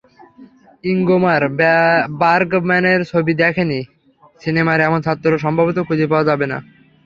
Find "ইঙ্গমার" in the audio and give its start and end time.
0.83-1.41